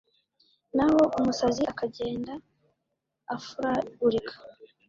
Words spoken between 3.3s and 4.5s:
afuragurika